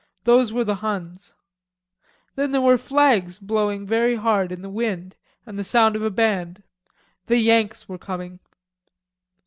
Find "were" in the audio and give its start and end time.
0.51-0.63, 2.61-2.79, 7.87-7.99